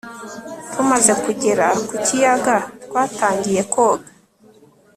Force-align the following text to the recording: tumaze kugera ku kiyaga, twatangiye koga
tumaze 0.71 1.13
kugera 1.23 1.67
ku 1.87 1.95
kiyaga, 2.05 2.57
twatangiye 2.85 3.61
koga 3.73 4.09